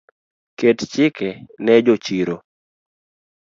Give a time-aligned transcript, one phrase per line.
[0.59, 1.29] Ket chike
[1.63, 2.37] ne jochiro